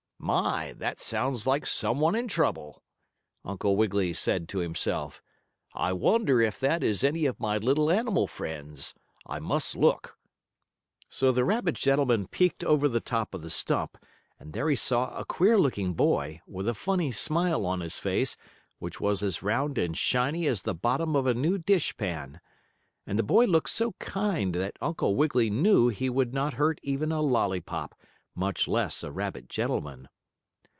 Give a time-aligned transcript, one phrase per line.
[0.23, 0.73] "My!
[0.73, 2.83] That sounds like some one in trouble,"
[3.43, 5.23] Uncle Wiggily said to himself.
[5.73, 8.93] "I wonder if that is any of my little animal friends?
[9.25, 10.19] I must look."
[11.09, 13.97] So the rabbit gentleman peeked over the top of the stump,
[14.39, 18.37] and there he saw a queer looking boy, with a funny smile on his face,
[18.77, 22.39] which was as round and shiny as the bottom of a new dish pan.
[23.07, 27.11] And the boy looked so kind that Uncle Wiggily knew he would not hurt even
[27.11, 27.95] a lollypop,
[28.33, 30.07] much less a rabbit gentleman.